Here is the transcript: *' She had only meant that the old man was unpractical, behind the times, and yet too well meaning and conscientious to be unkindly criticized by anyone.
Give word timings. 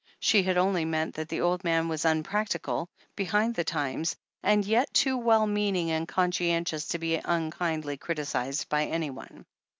*' 0.15 0.19
She 0.19 0.41
had 0.41 0.57
only 0.57 0.83
meant 0.83 1.13
that 1.13 1.29
the 1.29 1.41
old 1.41 1.63
man 1.63 1.87
was 1.87 2.05
unpractical, 2.05 2.89
behind 3.15 3.53
the 3.53 3.63
times, 3.63 4.15
and 4.41 4.65
yet 4.65 4.91
too 4.95 5.15
well 5.15 5.45
meaning 5.45 5.91
and 5.91 6.07
conscientious 6.07 6.87
to 6.87 6.97
be 6.97 7.21
unkindly 7.23 7.97
criticized 7.97 8.67
by 8.67 8.85
anyone. 8.85 9.45